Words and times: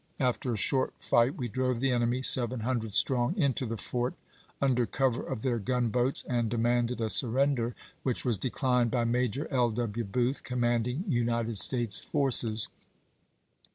After 0.19 0.51
a 0.51 0.57
short 0.57 0.95
fight 0.97 1.35
we 1.37 1.47
drove 1.47 1.79
the 1.79 1.91
enemy, 1.91 2.23
seven 2.23 2.61
hundred 2.61 2.95
strong, 2.95 3.35
into 3.37 3.67
the 3.67 3.77
fort 3.77 4.15
under 4.59 4.87
cover 4.87 5.21
of 5.21 5.43
their 5.43 5.59
gunboats, 5.59 6.23
and 6.27 6.49
demanded 6.49 6.99
a 6.99 7.07
surrender, 7.07 7.75
which 8.01 8.25
was 8.25 8.39
declined 8.39 8.89
by 8.89 9.03
Major 9.03 9.47
L. 9.51 9.69
W. 9.69 10.03
Booth, 10.03 10.43
commanding 10.43 11.03
United 11.07 11.59
States 11.59 11.99
forces. 11.99 12.67